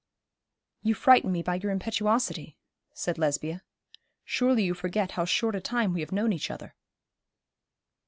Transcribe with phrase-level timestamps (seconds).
[0.81, 2.57] 'You frighten me by your impetuosity,'
[2.91, 3.61] said Lesbia.
[4.25, 6.73] 'Surely you forget how short a time we have known each other.'